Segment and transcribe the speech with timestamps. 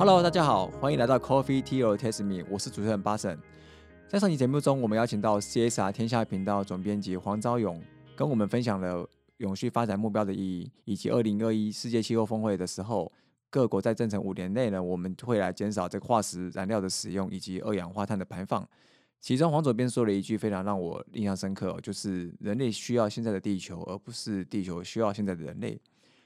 [0.00, 3.38] Hello，大家好，欢迎来到 Coffee Tea or Test Me，我是主持人巴神。
[4.08, 7.78] 在上期节目中，我们邀请到 CSR 天下频道总编辑黄昭勇，
[8.16, 13.12] 跟我们分享了永续发展目标的意义，以及二零二一世界气候峰会的时候，
[13.50, 18.66] 各国在正成五年内呢，我们会来减少这个化石燃料的使用以及二氧化碳的排放。
[19.20, 25.78] 其中黄总编说了一句非常让我印象深刻，就是人类需要现在的地球，而不是地球需要现在的人类。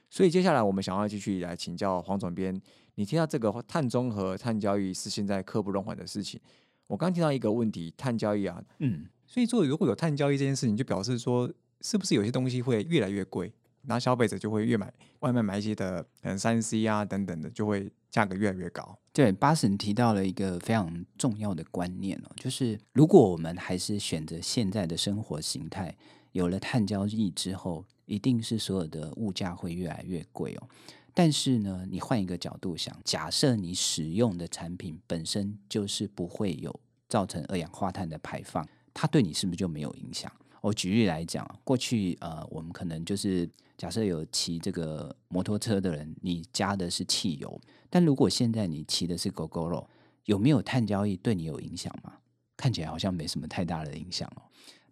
[0.09, 2.61] 所以接下来我们想要继续来请教黄总编，
[2.95, 6.39] 你听到这个碳中和、碳交易是现在刻不容缓的事情。
[6.87, 13.51] 我刚听到一个问题，碳交易啊，嗯，所以说如果有碳交易这件事情，就表示说是不是有些东西会越来越贵，
[13.83, 18.97] 然后消费者就会越买外面买一些的，可能三 C 啊等等的，就会价格越来越高。
[19.11, 25.95] 对，巴神提到了一个非常重要的观念哦，就是如果我们还是选择现在的生活形态，
[26.31, 27.85] 有了碳交易之后。
[28.07, 30.67] 一定是所有的物价会越来越贵哦，
[31.15, 36.77] 但是呢，你换一个角度想，假设你使用的产品本身就是不会有
[37.09, 40.31] 造成二氧化碳的排放，它对你是不是就没有影响？
[40.59, 49.87] 我举例来讲，过去呃，我们可能就是假设有骑这个摩托车的人，你加的是汽油，但如果现在你骑的是 GoGo
[50.25, 52.13] 有没有碳交易对你有影响吗？
[52.57, 54.41] 看起来好像没什么太大的影响哦。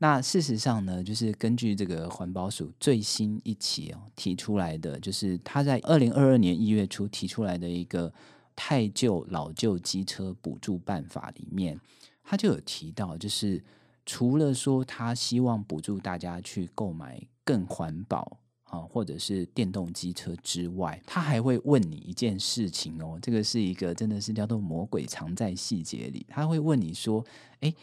[0.04, 8.14] 那事实上呢，就是根据这个环保署最新一期哦提出来的，就是他在二零二二年一月初提出来的一个
[8.54, 11.80] 太旧老旧机车补助办法里面，
[12.22, 13.64] 他就有提到，就是
[14.06, 27.26] 除了说他希望补助大家去购买更环保啊，或者是电动机车之外，他还会问你一件事情哦，这个是一个真的是叫做魔鬼藏在细节里，他会问你说，
[27.62, 27.74] 哎。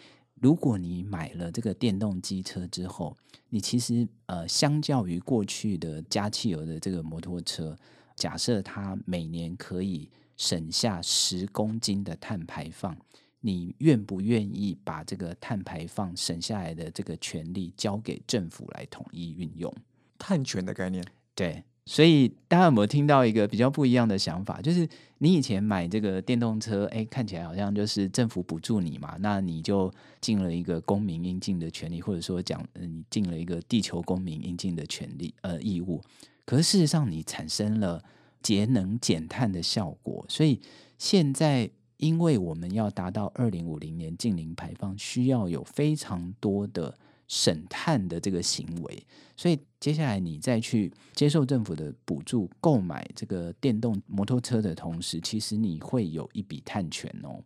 [0.40, 3.14] 如果你买了这个电动机车之后，
[3.50, 7.76] 你其实呃，相较于过去的加汽油的这个摩托车，
[8.16, 12.96] 假设它每年可以省下十公斤的碳排放，
[13.40, 19.70] 你愿不愿意把这个碳排放省下来的这个权利交给政府来统一运用？
[20.18, 21.62] 碳权的概念，对。
[21.90, 24.62] 所以大家有没有听到一个比较不一样的想法？
[24.62, 36.00] 就是你以前买这个电动车，哎，看起来好像就是政府补助你嘛，那你就尽了一个公民应尽的权利，或者说讲，你尽了一个地球公民应尽的权利呃义务。
[36.44, 38.00] 可是事实上，你产生了
[38.40, 40.24] 节能减碳的效果。
[40.28, 40.60] 所以
[40.96, 46.96] 现在，因为我们要达到二零五零年净零排放，需要有非常多的。
[47.30, 57.40] 省碳的这个行为，所以接下来你再去接受政府的补助购买这个电动摩托车的同时，其实你会有一笔碳权哦。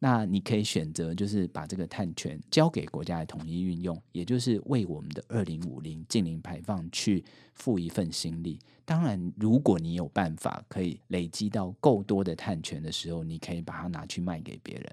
[0.00, 7.24] 那你可以选择就是把这个碳权交给国家来统一运用，也就是为我们的二零五零净零排放去
[7.54, 8.58] 付一份心力。
[8.84, 14.92] 当然，如果你有办法可以累积到够多的碳权的时候，你可以把它拿去卖给别人。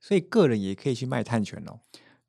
[0.00, 1.80] 所以个人也可以去卖碳权哦。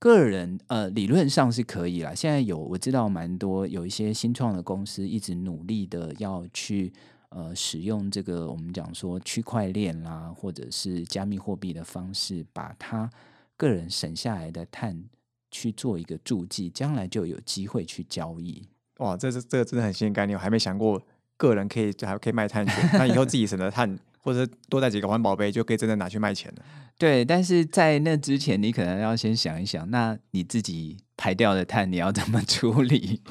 [0.04, 2.14] 个人呃，理论上是可以啦。
[2.14, 6.92] 现在有我知道蛮多有一些新创的公司一直努力的要去
[7.30, 13.10] 呃使用这个我们讲说区块链啦，或者是加密货币的方式，把它
[13.56, 15.02] 个人省下来的碳
[15.50, 18.68] 去做一个注记，将来就有机会去交易。
[18.98, 21.02] 哇，这是这个真的很新概念，我还没想过
[21.38, 23.98] 个人可以还可以卖碳权，那以后自己省的碳。
[24.26, 26.64] 或者多带几个环保杯，就可以真的拿去卖钱了。
[27.04, 33.22] 对，但是在那之前，你可能要先想一想，那你自己排掉的碳你要怎么处理？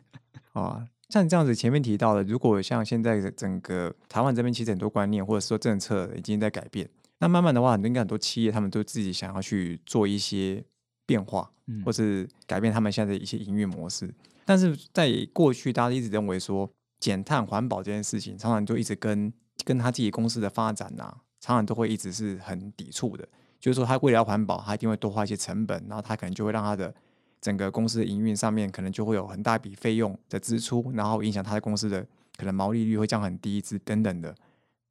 [0.52, 6.86] 哦，像这样子前面提到的，如果像现在的整个台湾这边，其实很多观念或者说政策已经在改变，
[7.20, 10.62] 那慢慢的话，很多应该很多企业他们都自己想要去做一些
[11.06, 11.50] 变化，
[11.86, 14.14] 或是改变他们现在的一些营运模式。
[14.44, 16.70] 但是在过去，大家一直认为说
[17.00, 19.32] 减碳环保这件事情，常常就一直跟
[19.64, 23.28] 跟他自己公司的发展呐，常常都会一直是很抵触的。
[23.58, 26.94] 就是说，他为了要环保，他一定会多花一些成本，然后他可能就会让他的
[27.40, 32.06] 整个公司的营运上面可能就会有很大笔费用的支出，然后影响他的公司的
[32.36, 34.34] 可能毛利率会降很低，之等等的。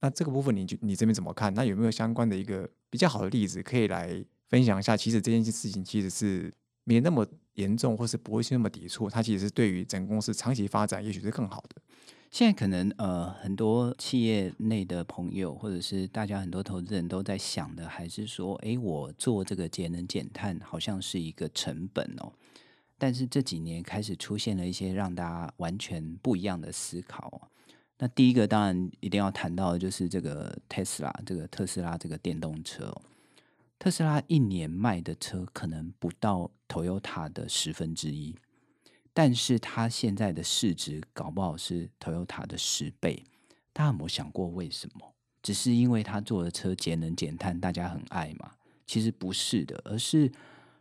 [0.02, 1.54] 那这个部分，你就你这边怎么看？
[1.54, 4.96] 那有没有相关的一个比较好的例子可以来分享一下？
[4.98, 6.54] 其实这件事情其实是
[6.86, 11.81] 没那么严重，或是不会去那么抵触，它其实是对于整个公司长期发展，也许是更好的。
[12.31, 22.31] 现在可能呃很多企业内的朋友，或者是大家很多投资人都在想的，还是说，哎，我做这个节能减碳好像是一个成本哦。
[22.98, 27.50] 但是这几年开始出现了一些让大家完全不一样的思考。
[27.98, 32.95] 那第一个当然一定要谈到的就是这个特斯拉，这个特斯拉这个电动车，
[33.77, 38.34] 特斯拉一年卖的车可能不到 Toyota 的十分之一。
[39.13, 43.24] 但是它现在的市值搞不好是 Toyota 的十倍，
[43.74, 45.13] 大家有没有想过为什么？
[45.44, 48.52] 只是因为他做的车节能减碳，大家很爱嘛？
[48.86, 50.31] 其实不是的，而是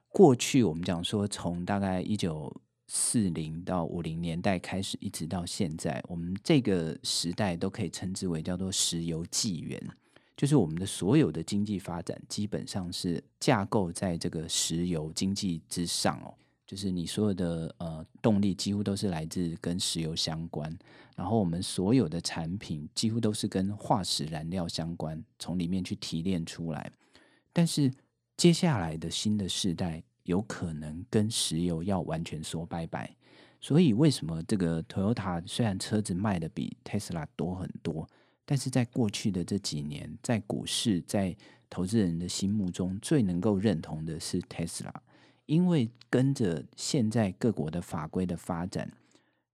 [0.08, 2.54] 过去我们讲说，从大概一九
[2.86, 9.80] 四零到五零年代开始，一直到现在，我们这个时代都可以称之为叫做石油纪元。
[10.36, 16.34] 就是我们的所有的经济发展基本上是架构在这个石油经济之上哦，
[16.70, 20.72] 就是你所有的呃动力几乎都是来自跟石油相关，
[21.16, 26.92] 然后我们所有的产品几乎都是跟化石燃料相关，从里面去提炼出来。
[27.52, 27.92] 但是
[28.36, 33.16] 接下来的新的世代有可能跟石油要完全说拜拜，
[33.60, 38.08] 所以为什么这个 Toyota 虽然车子卖的比 Tesla 多很多？
[38.44, 41.36] 但是在过去的这几年，在股市、在
[41.68, 44.94] 投资人的心目中，最能够认同的是 Tesla，
[45.50, 48.88] 因为跟着现在各国的法规的发展，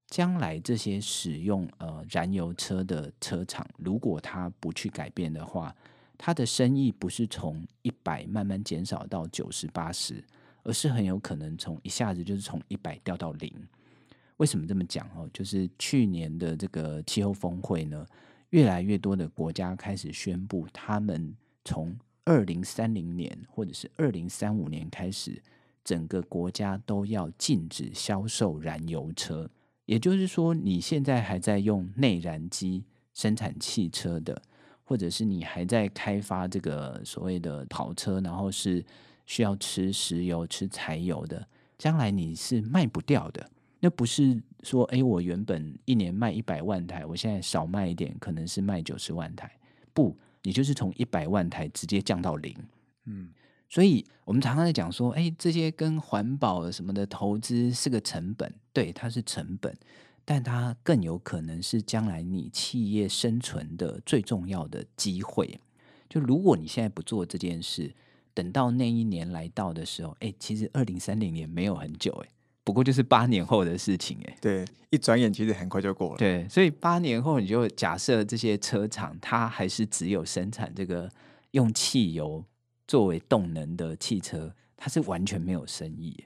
[0.08, 5.74] 将来这些使用呃燃油车的车厂，如果它不去改变的话，
[6.18, 10.22] 它的生意不是从一百慢慢减少到九十八十，
[10.64, 13.50] 而是很有可能从一下子就是从一百掉到零。
[14.36, 15.26] 为什么这么讲哦？
[15.32, 18.06] 就是去年的这个气候峰会呢？
[18.50, 21.34] 越来越多的国家开始宣布，他们
[21.64, 21.96] 从
[22.26, 25.42] 二零三零年或者是二零三五年开始，
[25.86, 29.48] 整个国家都要禁止销售燃油车。
[29.84, 32.82] 也就是说，你现在还在用内燃机
[33.14, 34.42] 生产汽车的，
[34.82, 38.84] 或者是你还在开发这个所谓的跑车，然后是
[39.26, 41.46] 需要吃石油、吃柴油的，
[41.78, 43.48] 将来你是卖不掉的。
[43.78, 49.48] 那不是说，哎，我原本一年卖一百万台，我现在少卖一点，可能是卖九十万台。
[49.94, 52.52] 不，你就是从一百万台直接降到零。
[53.04, 53.30] 嗯，
[53.68, 59.76] 所以我们常常在讲说，哎，这些跟环保什么的投资是个成本，对，它是成本，
[60.24, 65.60] 但它更有可能是将来你企业生存的最重要的机会。
[66.08, 67.92] 就如果你现在不做这件事，
[68.32, 72.30] 等到那一年来到的时候，哎，其实二零三零年没有很久，哎。
[72.62, 76.16] 不过就是八年后的事情，哎，对，一转眼其实很快就过了。
[76.16, 81.08] 对，所以八年后你就假设这些车厂，它还是只有生产这个
[81.52, 82.44] 用汽油
[82.86, 86.16] 作为动能的汽车，它是完全没有生意。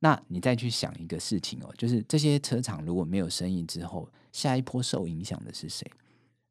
[0.00, 5.90] 那你再去想一个事情哦，就是这些车厂如果没有生意之后，下一波受影响的是谁？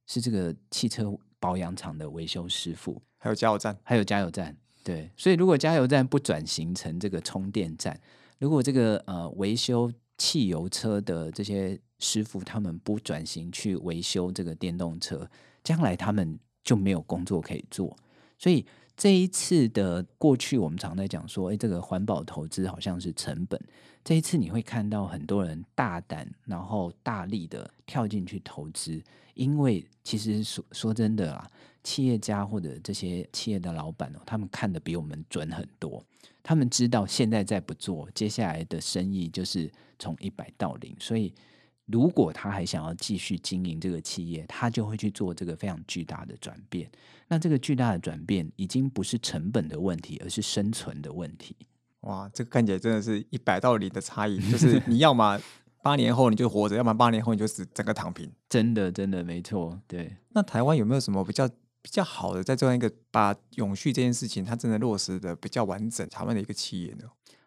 [0.08, 4.58] 是这个汽车保养厂的维修师傅，还有加油站，还有加油站。
[4.84, 7.98] 对，所以如果加油站不转型成这个充电站，
[8.40, 15.30] 如果这个呃维修汽油车的这些师傅他们不转型去维修这个电动车，
[15.64, 17.96] 将来他们就没有工作可以做。
[18.38, 23.60] 所以这一次的过去，我们常在讲说，哎，这个环保投资好像是成本。
[24.04, 29.02] 这一次你会看到很多人大胆然后大力的跳进去投资，
[29.34, 31.50] 因为其实说说真的啊，
[31.84, 36.04] 企业家或者这些企业的老板哦，他们看的比我们准很多。
[36.44, 40.94] 他们知道现在再不做，接下来的生意就是从一百到零。
[41.00, 41.34] 所以，
[41.86, 46.90] 如果他还想要继续经营这个企业，他就会去做这个非常巨大的转变。
[47.28, 51.56] 那这个巨大的转变已经不是成本的问题，而是生存的问题。
[52.02, 55.40] 哇，这个看起来真的是一百到零的差异，就是你要么
[55.82, 58.32] 八年后你就活着，要么八年后你就是整个躺平。
[58.50, 59.80] 真的，真的没错。
[59.88, 60.18] 对。
[60.30, 61.50] 那台湾有没有什么比较？
[61.86, 67.04] 比较好的，在这样一个把永续这件事情，它真的落实的比较完整，台湾的一个企业呢？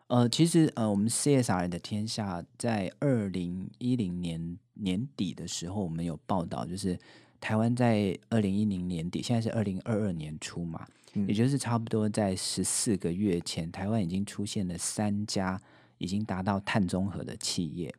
[0.09, 6.97] 呃，其实呃，我们 CSR 的天下在二零一零年年底的时候，我们有报道，就是
[7.41, 10.87] 台湾在二零一零年底，现在是二零二二年初嘛，
[11.27, 15.61] 也就是差不多在十四个月前，台湾已经出现了三家
[15.99, 17.93] 已经达到碳中和的企业，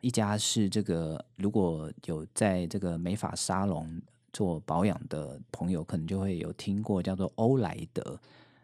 [0.00, 4.00] 一家是这个如果有在这个美发沙龙。
[4.34, 8.18] 做保养的朋友可能就会有听过叫做欧莱德。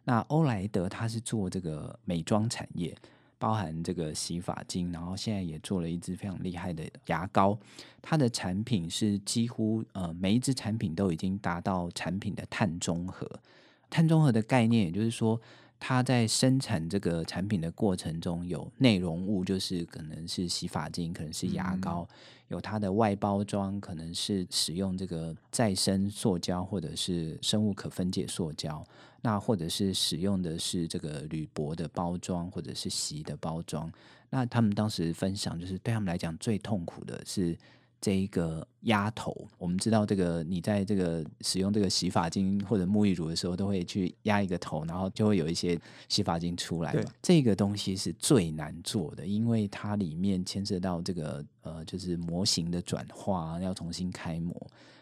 [0.09, 2.97] 那欧莱德它是做这个美妆产业，
[3.39, 7.59] 包含这个洗发精，然后现在也做了一支非常厉害的牙膏。
[8.01, 13.29] 它的产品是几乎呃每一支产品都已经达到产品的碳中和。
[13.91, 15.39] 碳中和的概念，也就是说。
[15.81, 22.05] 它在生产这个产品的过程中，有内容物，就是可能是洗发精，可能是牙膏；
[22.49, 28.85] 有它的外包装，可能是使用这个再生塑胶或者是生物可分解塑胶；
[29.23, 33.91] 那或者是使用的是这个铝箔的包装，或者是锡的包装。
[34.31, 37.57] 那他们当时分享，就是对他们来讲最痛苦的是。
[38.01, 45.79] 这一个压头，我们知道这个，你在这个使用这个洗发精或者沐浴乳的时候，都会去压一个头，然后就会有一些
[46.09, 46.95] 洗发精出来。
[47.21, 54.55] 这个东西是最难做的，因为它里面牵涉到这个呃，就是模型的转化，要重新开模。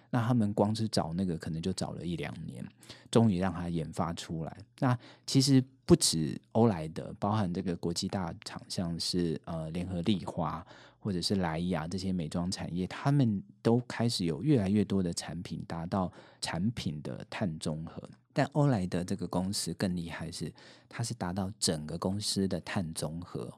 [0.08, 2.64] 那他们光是找那个可能就找了一两年，
[3.10, 4.56] 终于让它研发出来。
[4.78, 10.64] 那其实不止欧莱德，包含这个国际大厂，像是呃联合利华
[11.06, 18.02] 或者是莱雅这些美妆产业，他们都开始有越来越多的产品达到产品的碳中和。
[18.32, 20.52] 但欧莱德这个公司更厉害，是
[20.88, 23.48] 它是达到整个公司的碳中和。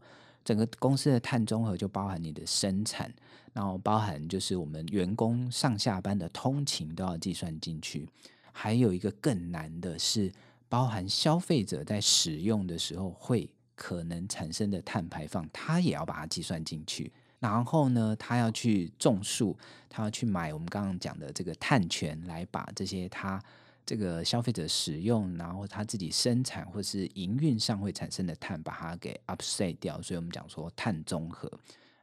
[0.44, 3.10] 整个公司的碳中和就包含你的生产，
[3.54, 8.06] 然后包含就是我们员工上下班的通勤都要计算进去。
[8.52, 10.30] 还有一个更难的是，
[10.68, 17.10] 包含消费者在使用的时候会可能产生的碳排放，它也要把它计算进去。
[17.40, 19.56] 然后呢，他要去种树，
[19.88, 23.42] 他要去买我们刚刚讲的这个碳权，来把这些他。
[23.86, 31.50] 这个消费者使用，然后他自己生产或是营运上会产生的碳，把它给 upset 掉，所以我们讲说碳中和。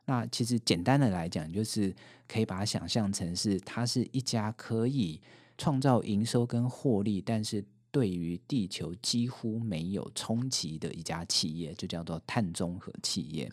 [0.05, 1.93] 那其实简单的来讲，就是
[2.27, 5.21] 可以把它想象成是它是一家可以
[5.59, 13.47] 创造营收跟获利，但是对于地球几乎没有冲击的一家企业，就叫做碳中和企业。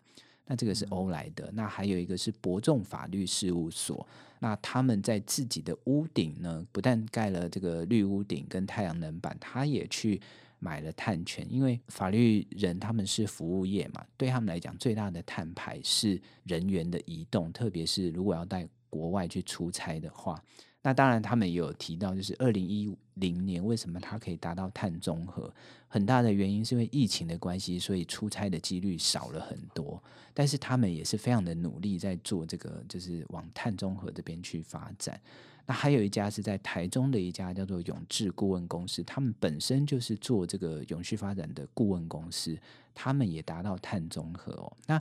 [0.47, 4.07] 那这个是欧莱德，那还有一个是伯仲法律事务所。
[4.41, 10.21] 那他们在自己的屋顶呢，不但盖了这个绿屋顶跟太阳能板，他也去
[10.59, 11.47] 买了碳权。
[11.49, 20.43] 因为法律人他们是服务业嘛，对他们来讲最大的碳排是人员的移动，特别是如果要带国外去出差的话。
[20.85, 25.53] 那当然，他们也有提到，就是二零一零年为什么它可以达到碳中和，
[25.87, 30.03] 很大的原因是因为疫情的关系，所以出差的几率少了很多。
[30.35, 35.21] 但是他们也是非常的努力在做这个，就是往碳中和这边去发展。
[35.65, 42.59] 那还有一家是在台中的一家叫做永志顾问公司，他们本身就是做这个永续发展的顾问公司，
[42.93, 44.77] 他们也达到碳中和哦。
[44.87, 45.01] 那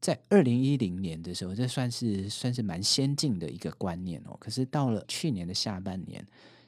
[0.00, 4.36] 在二零一零年的时候，这算是算是蛮先进的一个观念哦。
[4.38, 6.24] 可是到了去年的下半年，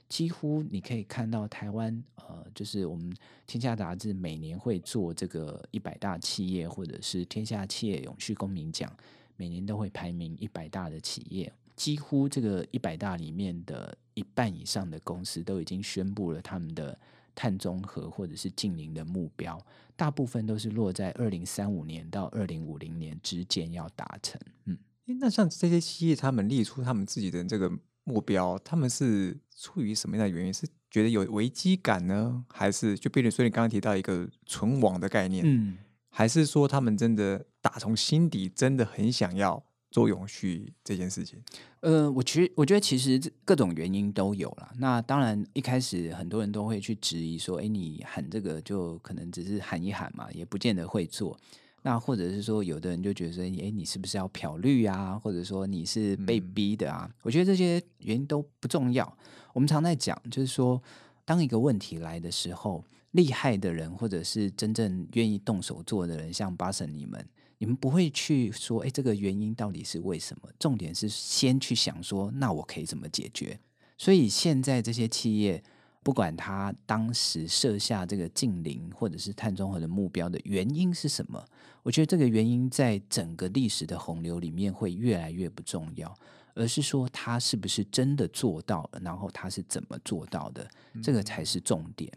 [0.08, 3.14] 几乎你可以看到台湾，呃，就是我们
[3.46, 8.92] 天下杂志每年会做这个一百大企业，或者是天下企业永续公民奖，
[9.36, 11.52] 每年都会排名一百大的企业。
[11.76, 16.98] 几乎这个一百大里面的一半以上的公司都已经宣布了他们的。
[17.34, 19.60] 碳中和或者是近零的目标，
[19.96, 24.40] 大部分都是落在二零三五年到二零五零年之间要达成。
[24.66, 24.78] 嗯，
[25.20, 27.70] 那像这些企业，他们立出他们自己的这个
[28.04, 30.52] 目标，他们是出于什么样的原因？
[30.52, 35.44] 是觉得有危机感呢，还是就比如说你刚刚提到一个存亡的概念？
[35.46, 39.64] 嗯，还是说他们真的打从心底真的很想要？
[39.90, 41.42] 做永续这件事情，
[41.80, 44.70] 呃，我其实我觉得其实各种原因都有了。
[44.78, 51.36] 那当然一开始很多人都会去质疑说，哎，你喊这个就可能只是喊一喊嘛，也不见得会做。
[51.82, 55.18] 那或者是说，有的人就觉得说，哎，你是不是要漂绿啊？
[55.18, 57.10] 或者说你是被逼的啊？
[57.22, 59.16] 我觉得这些原因都不重要。
[59.52, 60.80] 我们常在讲，就是说，
[61.24, 67.24] 当一个问题来的时候，厉害的人或者是真正愿意动手做的人，像巴神你们。
[67.58, 70.48] 你们不会去说，哎，这个原因到底是为什么？
[70.58, 73.60] 重点是先去想说，那我可以怎么解决？
[73.98, 75.62] 所以现在这些企业，
[76.02, 81.44] 不管他当时设下这个近零或者是碳中和的目标的原因是什么，
[81.82, 86.14] 我觉得这个原因在整个历史的洪流里面会越来越不重要，
[86.54, 90.66] 而是说他是不是真的做到了，然后他是怎么做到的，
[91.02, 92.10] 这个才是重点。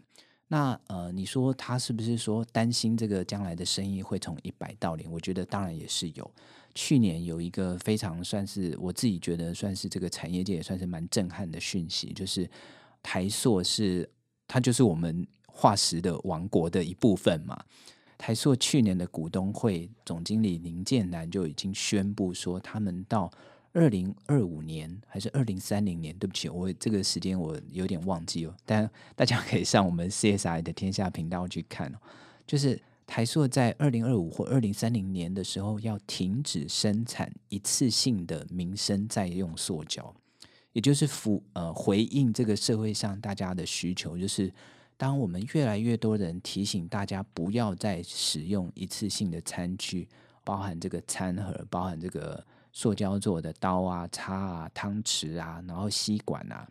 [0.48, 5.10] 那呃，你说他是不是说担心这个将来的生意会从一百到零？
[5.10, 6.30] 我觉得当然也是有。
[6.74, 12.48] 去年有一个非常算是我自己觉得算是这个产业界也算是蛮震撼的讯息，就是
[13.02, 14.08] 台塑是
[14.46, 17.58] 它就是我们化石的王国的一部分嘛。
[18.18, 23.30] 台塑去年的股东会总经理林建南就已经宣布说，他们到。
[23.74, 26.16] 二零二五年还是二零三零年？
[26.16, 28.56] 对不起，我这个时间我有点忘记了。
[28.64, 31.92] 但大家可以上我们 CSI 的天下频道去看。
[32.46, 40.14] 就是台塑在二零二五或二零三零年的时候要停止生产一次性的民生再用塑胶，
[40.72, 44.52] 也就是符呃回应这个社会上大家的需求，就是
[44.96, 50.08] 当我们越来越多人提醒大家不要再使用一次性的餐具，
[50.44, 52.46] 包含这个餐盒，包含这个。
[52.74, 56.68] 塑胶做的刀啊、叉啊、汤匙啊，然后吸管啊。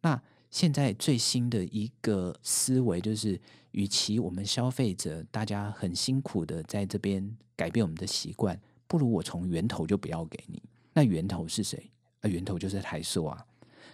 [0.00, 3.40] 那现在最新的一个思维就是，
[3.70, 10.60] 与其我们消费者大家很辛苦的在这边改变我们的习惯，不如我从源头就不要给你。
[10.92, 11.88] 那源头是谁？
[12.20, 13.46] 啊，源头就是台塑啊。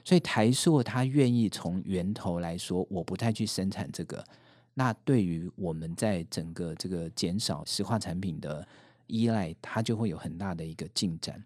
[0.02, 4.24] 所以台塑他愿意从源头来说，我不太去生产这个。
[4.72, 8.66] 那对于我们在整个这个减少石化产品的。
[9.06, 11.42] 依赖它就会有很大的一个进展，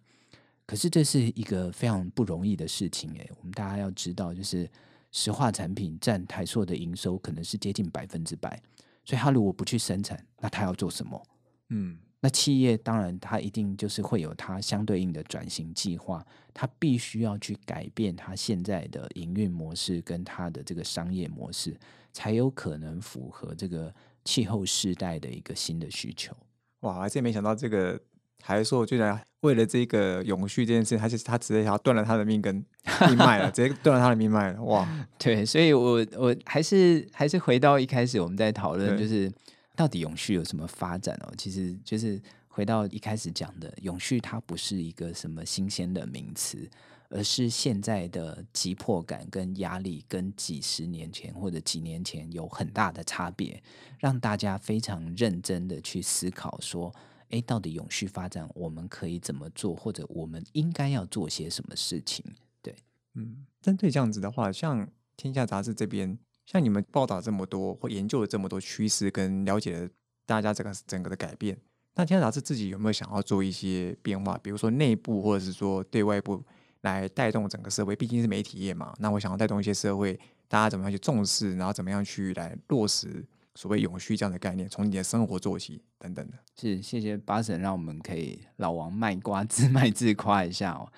[0.66, 4.68] 可是这是一个非常不容易的事情诶，我们大家要知道，就是
[5.10, 8.60] 石化产品占台塑的营收可能是接近百分之百，
[9.04, 11.22] 所以他如果不去生产，那他要做什么？
[11.70, 21.78] 嗯，那企业当然它一定就是会有它相对应的转型计划，它必须要去改变它现在的营运模式跟它的这个商业模式，
[22.12, 26.34] 才有可能符合这个气候时代的一个新的需求。
[26.80, 28.00] 哇，还真没想到这个
[28.38, 32.54] 台塑居然为了这个永续这件事，他是他直接想要断了他的命根
[33.08, 34.62] 命脉了，直接断了他的命脉了。
[34.62, 34.86] 哇，
[35.18, 39.30] 对，所以我我还是还是回到一开始我们在讨论，就是
[39.76, 41.32] 到底永续有什么发展哦？
[41.36, 46.68] 其实就是回到一开始讲的，永续它不是一个什么新鲜的名词，
[47.08, 53.62] 而是现在的急迫感跟压力跟几十年前或者几年前有很大的差别，
[53.98, 56.94] 让大家非常认真的去思考说。
[57.30, 62.24] 诶，到底永续发展我们可以怎么做，或者我们应该要做些什么事情？
[62.62, 62.74] 对，
[63.16, 69.90] 嗯，针对这样子的话，像天下杂志这边，像你们报道这么多或研究了这么多趋势，跟了解了
[70.24, 71.58] 大家这个整个的改变，
[71.96, 74.38] 那天下杂志自己有没有想要做一些变化？
[74.38, 76.42] 比如说内部或者是说对外部
[76.82, 77.96] 来带动整个社会？
[77.96, 80.18] 毕竟是媒体业嘛，那我想要带动一些社会，
[80.48, 86.34] 大家怎么样去重视，然后怎么样去来落实所谓永续这样的概念，从你的生活做起等等的。
[86.56, 90.92] 是，谢谢巴神，让我们可以老王卖瓜，自卖自夸一下哦。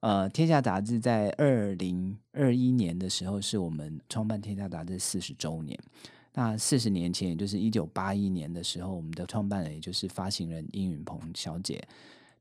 [0.00, 5.78] 呃，天下杂志在二零二一年的时候，是我们创办天下杂志四十周年。
[6.34, 11.82] 那四十年前，也就是一九八一年的时候，我们的创办人，也就是发行人殷允鹏小姐，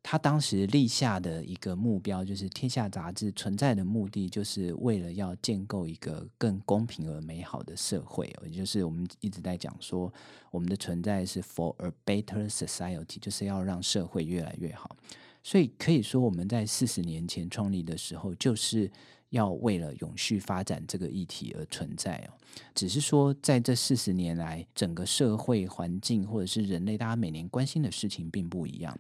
[0.07, 8.31] 他当时立下的一个目标，就是天下杂志存在的目的，就是为了要建构一个更公平而美好的社会。
[8.43, 10.13] 也就是我们一直在讲说，
[10.51, 14.95] 我们的存在是 for a better society，就是要让社会越来越好。
[15.41, 18.91] 所以可以说，我们在四十年前创立的时候，就是
[19.31, 22.37] 要为了永续发展这个议题而存在哦。
[22.75, 28.95] 只是说，在这四十年来，整个社会环境或者是人类大家每年关心的事情并不一样。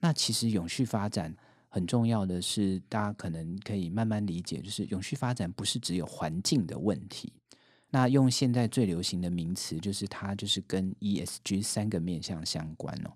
[0.00, 1.32] 那其实永续发展
[1.68, 7.32] 很重要的是，大家可能可以慢慢理解，就是永续发展不是只有环境的问题。
[7.90, 13.10] 那用现在最流行的名词，就是它就是跟 ESG 三个面向相关哦。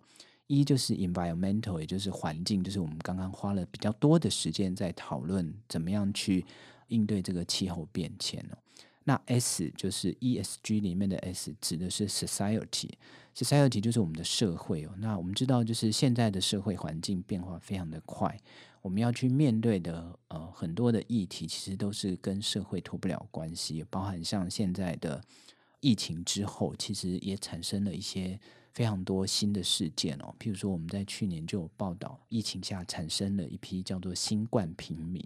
[0.46, 6.44] 一就是 environmental，也就是环境，就是我们刚刚花了比较多的时间在讨论怎么样去
[6.88, 8.58] 应对这个气候变迁哦。
[9.04, 14.90] 那 S 就是 ESG 里面的 S，指的是 society，society 就是我们的社会哦。
[14.98, 18.40] 那我们知道，就是现在的社会环境变化非常的快，
[18.82, 25.22] 我们要去面对的呃很多的议题，其实都是跟社会脱不了关系，包含像现在的
[25.80, 28.40] 疫情之后，其实也产生了一些。
[28.74, 35.24] 非常多新的事件哦，譬如说我们在去年就有报道，疫情下产生了一批叫做新冠平民，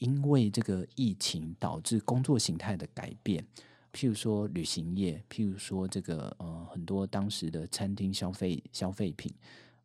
[0.00, 3.46] 因为这个疫情导致工作形态的改变，
[3.92, 9.32] 譬如说旅行业，譬如说这个呃很多当时的餐厅消费消费品，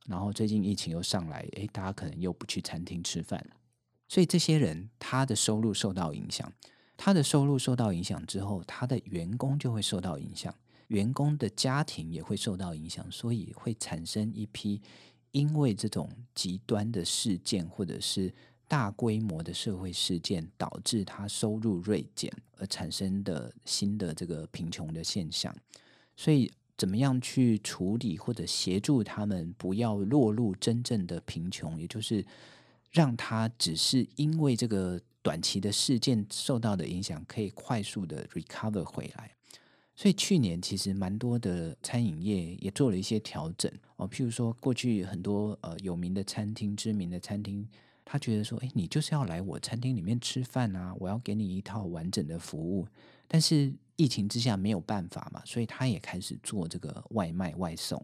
[0.07, 3.45] 然后最近疫情又上来，诶，大家可能又不去餐厅吃饭，
[4.07, 6.51] 所以这些人他的收入受到影响，
[6.97, 10.53] 他的收入受到影响之后，他的员工就会受到影响。
[10.89, 14.79] 员工的家庭也会受到影响，所以会产生一批
[15.31, 18.31] 因为这种极端的事件或者是
[18.67, 25.55] 大规模的社会事件导致他收入锐减而产生的新的这个贫穷的现象。
[26.15, 32.25] 所以，怎么样去处理或者协助他们不要落入真正的贫穷，也就是
[32.91, 39.31] 让他只是因为这个短期的事件受到的影响，可以快速的 recover 回来。
[39.97, 47.65] 所以去年其实蛮多的餐饮业也做了一些调整哦，譬如说过去很多呃有名的餐厅、知名的餐厅，
[48.05, 52.87] 他觉得说，哎，你就是要来我餐厅里面吃饭啊，我要给你一套完整的服务。
[53.27, 58.01] 但是疫情之下没有办法嘛，所以他也开始做这个外卖外送。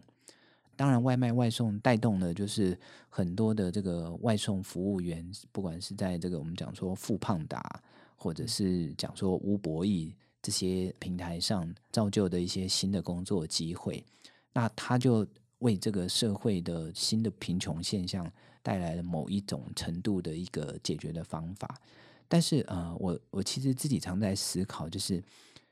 [0.74, 2.76] 当然，外卖外送带动了就是
[3.08, 7.82] 很多的这个外送服务员，不管是在这个我们讲说富胖达，
[8.16, 10.14] 或者是讲说吴博义。
[10.44, 14.04] 这些平台上造就的一些新的工作机会，
[14.52, 15.24] 那他就
[15.62, 18.30] 为这个社会的新的贫穷现象
[18.62, 21.80] 带来了某一种程度的一个解决的方法。
[22.28, 25.22] 但是，呃，我我其实自己常在思考，就是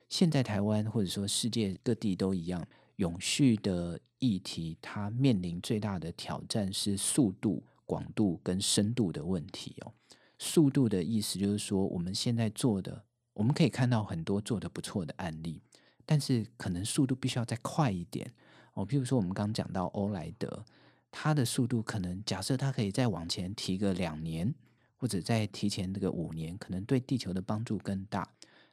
[0.09, 9.93] 现在台湾或者说世界各地都一样，永续的议题，它面临最大的挑战是速度、广度跟深度的问题哦。
[10.39, 13.05] 速度的意思就是说，我们现在做的。
[13.33, 15.63] 我们可以看到很多做的不错的案例，
[16.05, 18.31] 但是可能速度必须要再快一点
[18.81, 18.87] 哦。
[18.87, 20.65] 譬如说，我们刚刚讲到欧莱德，
[21.11, 24.55] 它的速度可能假设它可以再往前提个两年，
[24.97, 28.29] 或者再提前这个五年，可能对地球的帮助更大。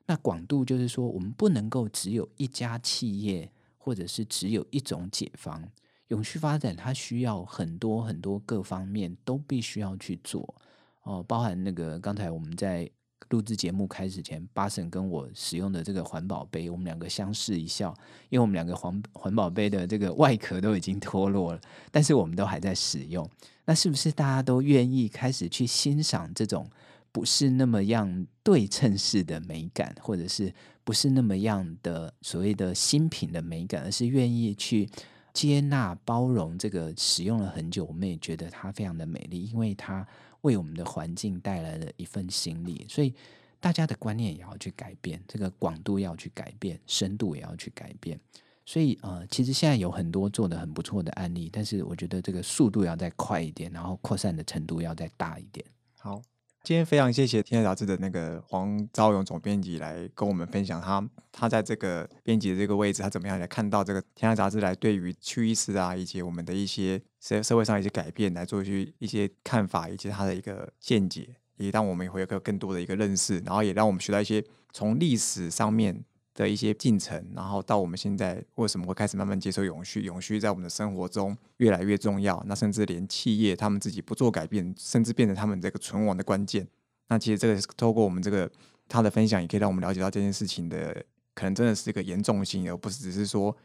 [0.05, 5.63] 那广度就是说，我们不能够只有一家企业，或者是只有一种解方。
[6.07, 10.55] 永续发展它需要很多很多各方面都必须要去做
[11.03, 12.89] 哦，包含那个刚才我们在。
[13.29, 17.93] 录制节目开始前，巴神跟我使用的这个环保杯，我们两个相视一笑，
[18.29, 21.59] 因为我们两个环环保杯的这个外壳都已经脱落了，
[21.91, 23.29] 但是我们都还在使用。
[23.65, 26.69] 那是不是大家都愿意开始去欣赏这种
[27.11, 30.53] 不是那么样对称式的美感，或者是
[30.85, 34.89] 不是那么样的所谓的新品的美感，而是愿意去
[35.33, 40.07] 接纳、包容这个使用了很久，我们也觉得它非常的美丽，因为它。
[40.47, 43.13] 为我们的环境带来了一份心理，所以
[43.59, 48.19] 大家的观念也要去改变，这个广度要去改变，深度也要去改变。
[48.65, 55.65] 所以呃，其实现在有很多做的很不错的案例，但是我觉得这个速度要再快一点，然后扩散的程度要再大一点。
[55.99, 56.21] 好。
[56.67, 76.03] 今天非常谢谢《天下杂志》的那个黄昭勇总编辑来跟我们分享他他在这个编辑的这个位置，他怎么样来看到这个《天下杂志》来对于趋势啊，以及我们的一些社社会上一些改变来做去一些看法，以及他的一个见解，也让我们会有个更多的一个认识，然后也让我们学到一些从历史上面。
[76.37, 80.03] 的一些进程，然后到我们现在为什么会开始慢慢接受永续？
[80.03, 82.41] 永续在我们的生活中越来越重要。
[82.45, 86.67] 那甚至连企业他们自己不做改变，甚至变成他们这个存亡的关键。
[87.07, 88.47] 那其实这个透过我们这个
[88.87, 93.57] 他的分享，也可以让我们了解到这件事情的可能真的是一个严重性，而不是只是说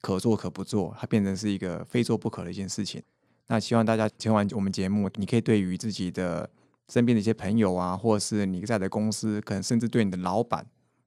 [0.00, 3.02] 可做可不做，它变成是一个非做不可的一件事情。
[3.48, 6.48] 那希望大家听完我们节目，你可以对于自己的
[6.88, 10.64] 身边的一些朋友啊，或者是你在的公司，可能甚至对你的老板，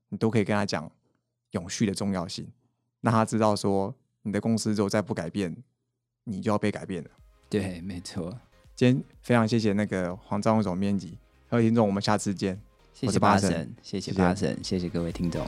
[0.10, 0.92] 你都可以跟他讲。
[1.54, 2.48] 永续的重要性，
[3.02, 5.56] 让他知道说，你的公司如果再不改变，
[6.26, 7.10] 你就要被改变了。
[7.50, 8.38] 对，没错。
[8.76, 11.18] 今天非常谢谢那个黄章总编辑，
[11.50, 12.62] 各位听众，我们下次见。
[12.94, 15.44] 谢谢八神，谢谢八神，谢谢各位听众。